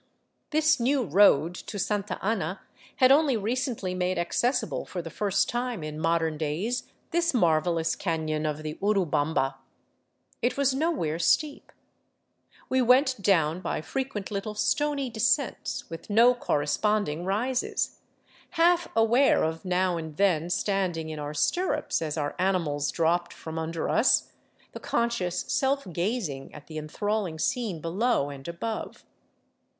This 0.49 0.79
new 0.79 1.03
road 1.03 1.53
to 1.53 1.77
Santa 1.77 2.17
Ana 2.25 2.61
had 2.95 3.11
only 3.11 3.37
recently 3.37 3.93
made 3.93 4.17
accessible 4.17 4.83
for 4.83 4.99
the 4.99 5.11
first 5.11 5.47
time 5.47 5.83
in 5.83 5.99
modern 5.99 6.39
days 6.39 6.89
this 7.11 7.35
marvelous 7.35 7.95
cafion 7.95 8.49
of 8.49 8.63
the 8.63 8.79
Urubamba. 8.81 9.57
It 10.41 10.57
was 10.57 10.73
nowhere 10.73 11.19
steep. 11.19 11.71
We 12.67 12.81
went 12.81 13.21
down 13.21 13.59
by 13.61 13.81
frequent 13.81 14.31
little 14.31 14.55
stony 14.55 15.11
descents, 15.11 15.87
with 15.91 16.09
no 16.09 16.33
corresponding 16.33 17.23
rises, 17.23 17.99
half 18.57 18.87
aware 18.95 19.43
of 19.43 19.63
now 19.65 19.97
and 19.97 20.17
then 20.17 20.49
standing 20.49 21.09
in 21.09 21.19
our 21.19 21.35
stirrups 21.35 22.01
as 22.01 22.17
our 22.17 22.35
animals 22.39 22.89
dropped 22.89 23.33
from 23.33 23.59
under 23.59 23.87
us, 23.87 24.31
the 24.71 24.79
conscious 24.79 25.41
self 25.41 25.85
gazing 25.93 26.51
at 26.55 26.65
the 26.65 26.79
en 26.79 26.87
thralling 26.87 27.37
scene 27.37 27.79
below 27.79 28.31
and 28.31 28.47
above. 28.47 29.05